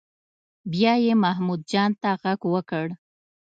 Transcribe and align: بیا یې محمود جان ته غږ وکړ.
بیا 0.71 0.93
یې 1.05 1.13
محمود 1.23 1.61
جان 1.71 1.91
ته 2.01 2.09
غږ 2.21 2.41
وکړ. 2.53 2.85